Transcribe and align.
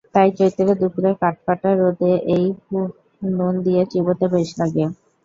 তাই 0.13 0.29
চৈত্রের 0.37 0.77
দুপুরে 0.81 1.11
কাঠফাটা 1.21 1.69
রোদে 1.73 2.11
এই 2.35 2.45
ফল 2.63 2.85
নুন 3.31 3.53
দিয়ে 3.65 3.81
চিবোতে 3.91 4.25
বেশ 4.33 4.49
লাগে। 4.59 4.85